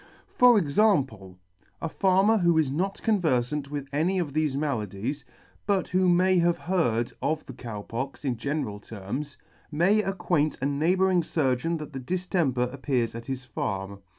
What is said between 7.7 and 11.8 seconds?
Pox in general terms, may acquaint a neighbouring furgeon